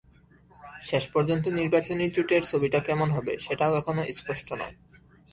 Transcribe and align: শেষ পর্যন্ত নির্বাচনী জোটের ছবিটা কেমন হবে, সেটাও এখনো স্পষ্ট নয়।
শেষ 0.83 1.03
পর্যন্ত 1.07 1.45
নির্বাচনী 1.59 2.05
জোটের 2.07 2.43
ছবিটা 2.45 2.79
কেমন 2.79 3.09
হবে, 3.11 3.33
সেটাও 3.39 3.73
এখনো 3.75 4.01
স্পষ্ট 4.13 4.47
নয়। 4.53 4.75